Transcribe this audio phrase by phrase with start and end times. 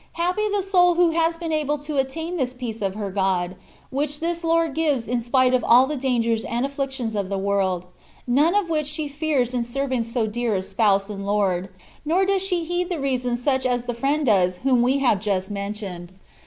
[0.13, 3.55] Happy the soul who has been able to attain this peace of her God,
[3.91, 7.85] which this Lord gives in spite of all the dangers and afflictions of the world,
[8.25, 11.69] none of which she fears in serving so dear a Spouse and Lord;
[12.03, 15.51] nor does she heed the reasons such as the friend does whom we have just
[15.51, 16.13] mentioned.